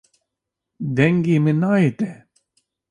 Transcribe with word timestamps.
Dengê 0.95 1.37
min 1.43 1.57
nayê 1.61 1.91
te. 1.99 2.09